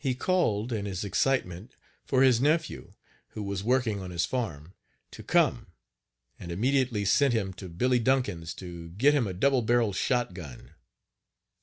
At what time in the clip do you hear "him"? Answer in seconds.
7.35-7.53, 9.13-9.27